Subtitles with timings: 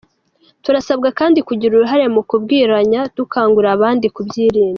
[0.63, 4.69] Turasabwa kandi kugira uruhare mu kubirwanya dukangurira abandi kubyirinda."